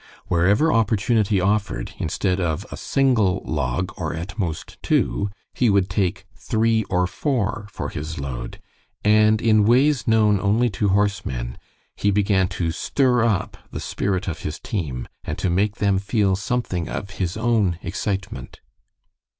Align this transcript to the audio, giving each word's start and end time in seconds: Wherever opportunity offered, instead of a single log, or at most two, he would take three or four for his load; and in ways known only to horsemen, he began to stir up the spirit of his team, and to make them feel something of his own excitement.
Wherever 0.25 0.73
opportunity 0.73 1.39
offered, 1.39 1.93
instead 1.99 2.39
of 2.39 2.65
a 2.71 2.75
single 2.75 3.43
log, 3.45 3.93
or 3.97 4.15
at 4.15 4.35
most 4.39 4.81
two, 4.81 5.29
he 5.53 5.69
would 5.69 5.91
take 5.91 6.25
three 6.35 6.83
or 6.85 7.05
four 7.05 7.67
for 7.69 7.89
his 7.89 8.17
load; 8.17 8.59
and 9.05 9.39
in 9.39 9.63
ways 9.63 10.07
known 10.07 10.39
only 10.39 10.71
to 10.71 10.89
horsemen, 10.89 11.55
he 11.95 12.09
began 12.09 12.47
to 12.47 12.71
stir 12.71 13.23
up 13.23 13.57
the 13.69 13.79
spirit 13.79 14.27
of 14.27 14.39
his 14.39 14.59
team, 14.59 15.07
and 15.23 15.37
to 15.37 15.51
make 15.51 15.75
them 15.75 15.99
feel 15.99 16.35
something 16.35 16.89
of 16.89 17.11
his 17.11 17.37
own 17.37 17.77
excitement. 17.83 18.59